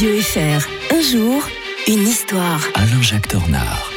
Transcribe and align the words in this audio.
Radio 0.00 0.18
FR. 0.18 0.94
Un 0.94 1.02
jour, 1.02 1.42
une 1.86 2.08
histoire. 2.08 2.62
Alain-Jacques 2.74 3.28
Dornard. 3.28 3.89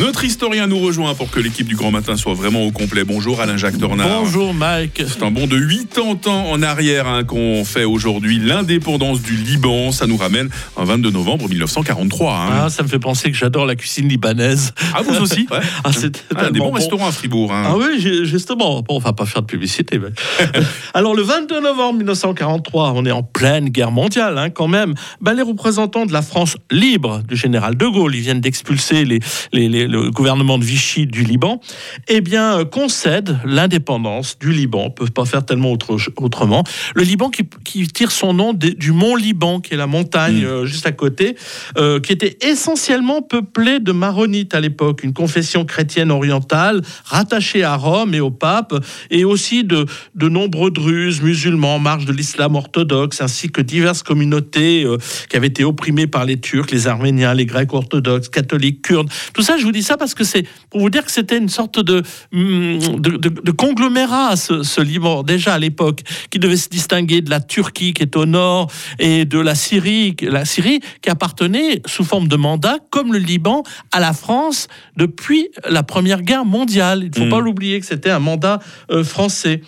Notre 0.00 0.24
historien 0.24 0.66
nous 0.66 0.78
rejoint 0.78 1.14
pour 1.14 1.30
que 1.30 1.40
l'équipe 1.40 1.66
du 1.68 1.76
Grand 1.76 1.90
Matin 1.90 2.16
soit 2.16 2.32
vraiment 2.32 2.62
au 2.62 2.70
complet. 2.70 3.04
Bonjour 3.04 3.40
Alain-Jacques 3.42 3.76
Dornard. 3.76 4.08
Bonjour 4.22 4.54
Mike. 4.54 5.02
C'est 5.06 5.22
un 5.22 5.30
bond 5.30 5.46
de 5.46 5.58
80 5.58 6.32
ans 6.32 6.50
en 6.50 6.62
arrière 6.62 7.06
hein, 7.06 7.22
qu'on 7.22 7.66
fait 7.66 7.84
aujourd'hui 7.84 8.38
l'indépendance 8.38 9.20
du 9.20 9.36
Liban. 9.36 9.92
Ça 9.92 10.06
nous 10.06 10.16
ramène 10.16 10.48
un 10.78 10.84
22 10.84 11.10
novembre 11.10 11.48
1943. 11.50 12.32
hein. 12.32 12.48
Ah, 12.64 12.70
ça 12.70 12.82
me 12.82 12.88
fait 12.88 12.98
penser 12.98 13.30
que 13.30 13.36
j'adore 13.36 13.66
la 13.66 13.76
cuisine 13.76 14.08
libanaise. 14.08 14.72
Ah, 14.94 15.02
vous 15.02 15.20
aussi 15.20 15.46
ouais. 15.50 15.58
Ah, 15.84 15.90
c'est 15.92 16.24
Ah, 16.34 16.50
des 16.50 16.58
bons 16.60 16.68
bon. 16.70 16.72
restaurants 16.76 17.08
à 17.08 17.12
Fribourg. 17.12 17.52
hein. 17.52 17.64
Ah 17.66 17.76
oui, 17.76 18.00
justement. 18.24 18.80
Bon, 18.80 18.96
on 18.96 18.98
va 19.00 19.12
pas 19.12 19.26
faire 19.26 19.42
de 19.42 19.46
publicité. 19.46 19.98
mais- 19.98 20.08
Alors, 20.94 21.14
le 21.14 21.22
22 21.22 21.60
novembre 21.60 21.98
1943, 21.98 22.94
on 22.96 23.04
est 23.04 23.10
en 23.10 23.22
pleine 23.22 23.68
guerre 23.68 23.90
mondiale, 23.92 24.50
quand 24.54 24.68
même. 24.68 24.94
Ben, 25.20 25.34
les 25.34 25.42
représentants 25.42 26.06
de 26.06 26.12
la 26.14 26.22
France 26.22 26.56
libre 26.70 27.20
du 27.28 27.36
général 27.36 27.76
de 27.76 27.86
Gaulle, 27.86 28.14
ils 28.16 28.22
viennent 28.22 28.40
d'expulser 28.40 29.04
les, 29.04 29.20
les- 29.52 29.68
les- 29.68 29.89
le 29.90 30.10
gouvernement 30.10 30.58
de 30.58 30.64
Vichy 30.64 31.06
du 31.06 31.24
Liban, 31.24 31.60
eh 32.08 32.20
bien, 32.20 32.58
euh, 32.60 32.64
concèdent 32.64 33.38
l'indépendance 33.44 34.38
du 34.38 34.52
Liban. 34.52 34.86
Ils 34.88 34.94
peuvent 34.94 35.12
pas 35.12 35.24
faire 35.24 35.44
tellement 35.44 35.72
autre- 35.72 35.96
autrement. 36.16 36.64
Le 36.94 37.02
Liban 37.02 37.30
qui, 37.30 37.42
qui 37.64 37.86
tire 37.88 38.10
son 38.10 38.32
nom 38.32 38.52
du 38.54 38.92
mont 38.92 39.16
Liban, 39.16 39.60
qui 39.60 39.74
est 39.74 39.76
la 39.76 39.86
montagne 39.86 40.42
Mm. 40.42 40.44
euh, 40.44 40.66
juste 40.66 40.86
à 40.86 40.92
côté, 40.92 41.36
euh, 41.76 42.00
qui 42.00 42.12
était 42.12 42.38
essentiellement 42.42 43.22
peuplée 43.22 43.80
de 43.80 43.92
maronites 43.92 44.54
à 44.54 44.60
l'époque, 44.60 45.02
une 45.02 45.12
confession 45.12 45.64
chrétienne 45.64 46.10
orientale 46.10 46.82
rattachée 47.04 47.64
à 47.64 47.76
Rome 47.76 48.14
et 48.14 48.20
au 48.20 48.30
pape, 48.30 48.74
et 49.10 49.24
aussi 49.24 49.64
de, 49.64 49.86
de 50.14 50.28
nombreux 50.28 50.70
druzes 50.70 51.20
musulmans 51.22 51.76
en 51.76 51.78
marge 51.78 52.04
de 52.06 52.12
l'islam 52.12 52.54
orthodoxe, 52.54 53.20
ainsi 53.20 53.50
que 53.50 53.60
diverses 53.60 54.02
communautés 54.02 54.84
euh, 54.84 54.98
qui 55.28 55.36
avaient 55.36 55.46
été 55.48 55.64
opprimées 55.64 56.06
par 56.06 56.24
les 56.24 56.38
Turcs, 56.40 56.70
les 56.70 56.86
Arméniens, 56.86 57.34
les 57.34 57.46
Grecs 57.46 57.72
orthodoxes, 57.72 58.28
catholiques, 58.28 58.82
kurdes. 58.82 59.08
Tout 59.32 59.42
ça, 59.42 59.56
je 59.58 59.64
vous 59.64 59.72
dis 59.72 59.79
ça 59.82 59.96
parce 59.96 60.14
que 60.14 60.24
c'est 60.24 60.44
pour 60.70 60.80
vous 60.80 60.90
dire 60.90 61.04
que 61.04 61.10
c'était 61.10 61.38
une 61.38 61.48
sorte 61.48 61.78
de, 61.80 62.02
hum, 62.32 62.78
de, 63.00 63.10
de- 63.16 63.28
de 63.42 63.50
conglomérat, 63.52 64.36
ce, 64.36 64.62
ce 64.62 64.80
Liban, 64.80 65.22
déjà 65.22 65.54
à 65.54 65.58
l'époque, 65.58 66.00
qui 66.30 66.38
devait 66.38 66.56
se 66.56 66.68
distinguer 66.68 67.20
de 67.20 67.30
la 67.30 67.40
Turquie 67.40 67.92
qui 67.92 68.02
est 68.02 68.16
au 68.16 68.26
nord 68.26 68.70
et 68.98 69.24
de 69.24 69.38
la 69.38 69.54
Syrie, 69.54 70.14
la 70.22 70.44
Syrie 70.44 70.80
qui 71.02 71.10
appartenait 71.10 71.82
sous 71.86 72.04
forme 72.04 72.28
de 72.28 72.36
mandat, 72.36 72.78
comme 72.90 73.12
le 73.12 73.18
Liban, 73.18 73.62
à 73.92 74.00
la 74.00 74.12
France 74.12 74.68
depuis 74.96 75.48
la 75.68 75.82
Première 75.82 76.22
Guerre 76.22 76.44
mondiale. 76.44 77.02
Il 77.04 77.10
ne 77.10 77.14
faut 77.14 77.26
Mm. 77.26 77.30
pas 77.30 77.40
l'oublier 77.40 77.80
que 77.80 77.86
c'était 77.86 78.10
un 78.10 78.18
mandat 78.18 78.60
euh, 78.90 79.04
français. 79.04 79.60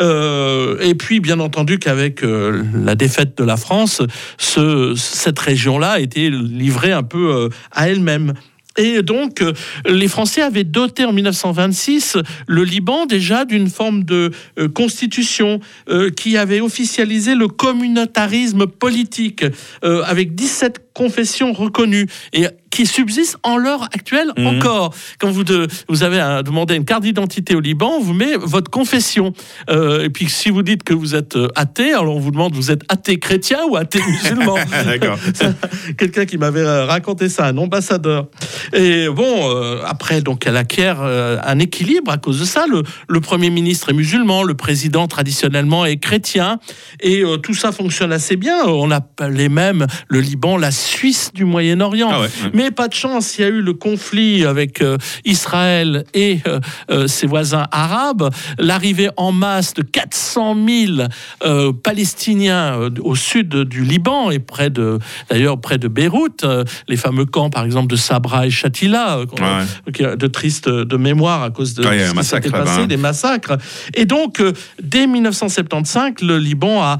Euh, 0.00 0.78
et 0.80 0.94
puis, 0.94 1.20
bien 1.20 1.40
entendu, 1.40 1.78
qu'avec 1.78 2.22
euh, 2.22 2.62
la 2.74 2.94
défaite 2.94 3.36
de 3.38 3.44
la 3.44 3.56
France, 3.56 4.02
ce- 4.38 4.94
cette 4.96 5.38
région-là 5.38 5.92
a 5.92 6.00
été 6.00 6.30
livrée 6.30 6.92
un 6.92 7.02
peu 7.02 7.48
à 7.72 7.88
elle-même. 7.88 8.34
Et 8.78 9.02
donc, 9.02 9.42
euh, 9.42 9.52
les 9.86 10.08
Français 10.08 10.40
avaient 10.40 10.64
doté 10.64 11.04
en 11.04 11.12
1926 11.12 12.16
le 12.46 12.62
Liban 12.62 13.06
déjà 13.06 13.44
d'une 13.44 13.68
forme 13.68 14.04
de 14.04 14.30
euh, 14.58 14.68
constitution 14.68 15.60
euh, 15.90 16.10
qui 16.10 16.36
avait 16.36 16.60
officialisé 16.60 17.34
le 17.34 17.48
communautarisme 17.48 18.66
politique 18.66 19.44
avec 19.82 20.34
17 20.34 20.87
confessions 21.02 21.52
reconnues 21.52 22.06
et 22.32 22.46
qui 22.70 22.84
subsistent 22.84 23.38
en 23.44 23.56
l'heure 23.56 23.84
actuelle 23.94 24.30
Mhm. 24.36 24.46
encore. 24.46 24.94
Quand 25.18 25.30
vous, 25.30 25.42
de- 25.44 25.66
vous 25.88 26.02
avez 26.02 26.20
un- 26.20 26.42
demandé 26.42 26.74
une 26.74 26.84
carte 26.84 27.02
d'identité 27.04 27.54
au 27.54 27.60
Liban, 27.60 27.92
on 27.98 28.00
vous 28.02 28.12
met 28.12 28.36
votre 28.36 28.70
confession. 28.70 29.32
Euh, 29.70 30.02
et 30.04 30.10
puis 30.10 30.28
si 30.28 30.50
vous 30.50 30.62
dites 30.62 30.82
que 30.82 30.92
vous 30.92 31.14
êtes 31.14 31.36
euh, 31.36 31.48
athée, 31.54 31.92
alors 31.94 32.14
on 32.16 32.20
vous 32.20 32.30
demande 32.30 32.54
vous 32.54 32.70
êtes 32.70 32.82
athée 32.90 33.18
chrétien 33.18 33.58
ou 33.70 33.76
athée 33.76 34.00
musulman? 34.06 34.56
D'accord. 34.84 35.18
Quelqu'un 35.98 36.26
qui 36.26 36.36
m'avait 36.36 36.60
euh, 36.60 36.84
raconté 36.84 37.28
ça, 37.28 37.46
un 37.46 37.56
ambassadeur. 37.56 38.26
Et 38.74 39.08
bon, 39.08 39.24
euh, 39.54 39.80
après, 39.86 40.20
donc, 40.20 40.46
elle 40.46 40.56
acquiert 40.56 40.98
euh, 41.00 41.38
un 41.44 41.58
équilibre 41.60 42.10
à 42.12 42.18
cause 42.18 42.38
de 42.40 42.44
ça. 42.44 42.66
Le, 42.68 42.82
le 43.08 43.20
Premier 43.20 43.50
ministre 43.50 43.90
est 43.90 43.94
musulman, 43.94 44.42
le 44.42 44.54
président 44.54 45.06
traditionnellement 45.08 45.86
est 45.86 45.96
chrétien, 45.96 46.58
et 47.00 47.22
tout 47.42 47.54
ça 47.54 47.72
fonctionne 47.72 48.12
assez 48.12 48.36
bien. 48.36 48.66
On 48.66 48.90
appelait 48.90 49.48
même 49.48 49.86
le 50.08 50.20
Liban 50.20 50.56
la 50.58 50.70
Suisse 50.88 51.30
du 51.34 51.44
Moyen-Orient. 51.44 52.10
Ah 52.12 52.20
ouais. 52.22 52.28
Mais 52.54 52.70
pas 52.70 52.88
de 52.88 52.94
chance, 52.94 53.36
il 53.38 53.42
y 53.42 53.44
a 53.44 53.48
eu 53.48 53.60
le 53.60 53.74
conflit 53.74 54.44
avec 54.44 54.80
euh, 54.80 54.96
Israël 55.24 56.04
et 56.14 56.40
euh, 56.46 56.60
euh, 56.90 57.06
ses 57.06 57.26
voisins 57.26 57.66
arabes, 57.72 58.30
l'arrivée 58.58 59.10
en 59.16 59.32
masse 59.32 59.74
de 59.74 59.82
400 59.82 60.56
000 60.66 61.08
euh, 61.44 61.72
Palestiniens 61.72 62.90
au 63.02 63.14
sud 63.14 63.54
du 63.64 63.84
Liban 63.84 64.30
et 64.30 64.38
près 64.38 64.70
de, 64.70 64.98
d'ailleurs 65.30 65.60
près 65.60 65.78
de 65.78 65.88
Beyrouth, 65.88 66.44
les 66.88 66.96
fameux 66.96 67.26
camps 67.26 67.50
par 67.50 67.64
exemple 67.64 67.88
de 67.88 67.96
Sabra 67.96 68.46
et 68.46 68.50
Shatila, 68.50 69.20
qu'on- 69.28 69.38
Ouais. 69.48 70.16
de 70.16 70.26
tristes 70.26 70.68
de 70.68 70.96
mémoire 70.96 71.42
à 71.42 71.50
cause 71.50 71.74
de 71.74 71.84
Ouais, 71.86 71.96
il 71.96 72.00
y 72.00 72.02
a 72.02 72.06
ce 72.06 72.10
qui 72.10 72.16
massacre 72.16 72.46
s'était 72.46 72.58
passé, 72.58 72.86
des 72.86 72.96
massacres. 72.96 73.56
Et 73.94 74.04
donc, 74.04 74.42
dès 74.82 75.06
1975, 75.06 76.14
le 76.22 76.38
Liban 76.38 76.82
a 76.82 76.98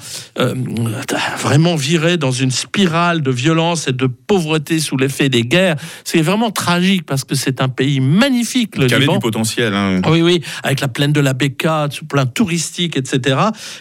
vraiment 1.39 1.77
viré 1.77 2.17
dans 2.17 2.31
une 2.31 2.51
spirale 2.51 3.23
de 3.23 3.31
violence 3.31 3.68
et 3.77 3.93
de 3.93 4.07
pauvreté 4.07 4.79
sous 4.81 4.97
l'effet 4.97 5.29
des 5.29 5.43
guerres. 5.43 5.77
C'est 6.05 6.23
vraiment 6.23 6.51
tragique 6.51 7.05
parce 7.07 7.25
que 7.25 7.35
c'est 7.35 7.61
un 7.61 7.69
pays 7.69 8.01
magnifique, 8.01 8.77
le 8.77 8.87
Qui 8.87 8.95
avait 8.95 9.07
du 9.07 9.19
potentiel. 9.19 9.75
hein. 9.75 10.01
Oui, 10.09 10.23
oui, 10.23 10.41
avec 10.63 10.81
la 10.81 10.89
plaine 10.89 11.13
de 11.13 11.21
la 11.21 11.33
Beka, 11.35 11.89
tout 11.95 12.07
plein 12.07 12.27
touristique, 12.27 12.97
etc. 12.97 13.37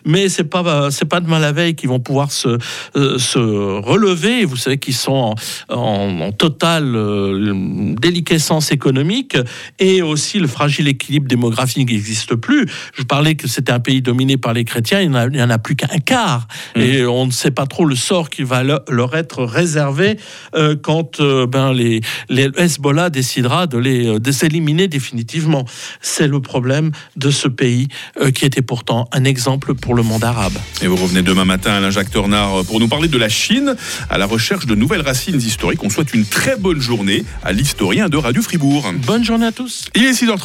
Mais 0.06 0.30
c'est 0.30 0.44
pas 0.44 0.64
euh, 0.66 0.90
c'est 0.90 1.06
pas 1.06 1.20
demain 1.20 1.40
la 1.40 1.52
veille 1.52 1.76
qu'ils 1.76 1.90
vont 1.90 2.00
pouvoir 2.00 2.32
se 2.32 2.58
euh, 2.96 3.18
se 3.20 3.40
relever. 3.40 4.46
Vous 4.46 4.58
savez 4.58 4.78
qu'ils 4.78 4.94
sont 4.96 5.36
en, 5.70 5.76
en- 5.76 6.20
en 6.22 6.32
totale 6.32 6.96
euh, 6.96 7.94
déliquescence 8.00 8.72
économique 8.72 9.38
et 9.80 10.02
aussi 10.02 10.40
le 10.40 10.48
fragile 10.48 10.88
équilibre 10.88 11.28
démographique 11.28 11.90
n'existe 11.90 12.36
plus. 12.36 12.66
Je 12.96 13.04
parlais 13.04 13.36
que 13.36 13.48
c'était 13.48 13.72
un 13.72 13.80
pays 13.80 14.02
dominé 14.02 14.38
par 14.38 14.54
les 14.54 14.66
chrétiens. 14.66 15.02
Il 15.02 15.10
n'y 15.12 15.42
en, 15.42 15.50
a- 15.50 15.56
en 15.56 15.60
plus 15.60 15.76
qu'un 15.76 15.88
quart 16.00 16.48
Mmh. 16.76 16.82
et 16.82 17.06
on 17.06 17.26
ne 17.28 17.32
sait 17.32 17.52
pas 17.52 17.66
trop 17.66 17.86
le 17.86 17.96
sort 17.96 18.30
qui 18.30 18.44
va 18.44 18.64
le- 18.64 18.80
leur 18.90 19.16
être 19.16 19.44
réservé 19.44 19.77
euh, 19.78 20.76
quand 20.82 21.20
euh, 21.20 21.46
ben 21.48 21.74
les 21.74 22.02
les 22.30 22.50
Hezbollah 22.58 23.10
décidera 23.10 23.68
de 23.68 23.78
les 23.78 24.08
euh, 24.08 24.20
de 24.20 24.32
s'éliminer 24.32 24.88
définitivement. 24.88 25.66
C'est 26.02 26.28
le 26.28 26.40
problème 26.42 26.92
de 27.16 27.32
ce 27.32 27.48
pays 27.48 27.88
euh, 28.22 28.32
qui 28.32 28.46
était 28.46 28.62
pourtant 28.62 29.08
un 29.12 29.24
exemple 29.24 29.74
pour 29.74 29.96
le 29.96 30.04
monde 30.04 30.24
arabe. 30.24 30.54
Et 30.82 30.88
vous 30.88 30.96
revenez 30.96 31.22
demain 31.22 31.46
matin, 31.46 31.74
Alain-Jacques 31.74 32.12
Tornard, 32.12 32.64
pour 32.66 32.80
nous 32.80 32.88
parler 32.88 33.08
de 33.08 33.18
la 33.18 33.30
Chine 33.30 33.76
à 34.10 34.18
la 34.18 34.26
recherche 34.26 34.66
de 34.66 34.76
nouvelles 34.76 35.02
racines 35.02 35.38
historiques. 35.38 35.84
On 35.84 35.90
souhaite 35.90 36.14
une 36.14 36.26
très 36.26 36.56
bonne 36.56 36.80
journée 36.80 37.24
à 37.44 37.52
l'historien 37.52 38.10
de 38.10 38.18
Radio 38.18 38.42
Fribourg. 38.42 38.92
Bonne 39.06 39.24
journée 39.24 39.48
à 39.48 39.52
tous. 39.52 39.86
Il 39.96 40.06
est 40.06 40.12
6h30. 40.12 40.36